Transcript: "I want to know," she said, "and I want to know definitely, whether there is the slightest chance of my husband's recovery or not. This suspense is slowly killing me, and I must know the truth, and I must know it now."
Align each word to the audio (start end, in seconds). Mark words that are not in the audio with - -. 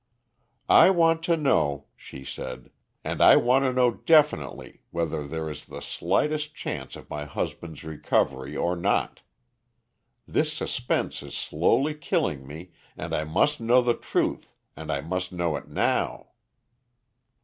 "I 0.67 0.89
want 0.89 1.21
to 1.25 1.37
know," 1.37 1.85
she 1.95 2.23
said, 2.23 2.71
"and 3.03 3.21
I 3.21 3.35
want 3.35 3.65
to 3.65 3.71
know 3.71 3.91
definitely, 3.91 4.81
whether 4.89 5.27
there 5.27 5.47
is 5.47 5.65
the 5.65 5.79
slightest 5.79 6.55
chance 6.55 6.95
of 6.95 7.07
my 7.07 7.25
husband's 7.25 7.83
recovery 7.83 8.57
or 8.57 8.75
not. 8.75 9.21
This 10.27 10.51
suspense 10.53 11.21
is 11.21 11.37
slowly 11.37 11.93
killing 11.93 12.47
me, 12.47 12.71
and 12.97 13.13
I 13.13 13.25
must 13.25 13.61
know 13.61 13.83
the 13.83 13.93
truth, 13.93 14.55
and 14.75 14.91
I 14.91 15.01
must 15.01 15.31
know 15.31 15.55
it 15.55 15.67
now." 15.67 16.29